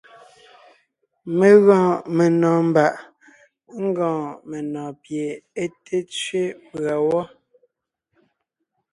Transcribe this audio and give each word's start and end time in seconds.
Mé 1.37 1.47
gɔɔn 1.65 1.93
menɔ̀ɔn 2.15 2.65
mbàʼ 2.71 2.95
ńgɔɔn 3.85 4.25
menɔ̀ɔn 4.49 4.91
pie 5.01 5.23
é 5.63 5.65
té 5.85 5.95
tsẅé 6.09 6.43
mbʉ̀a 6.69 6.95
wɔ́. 7.07 7.23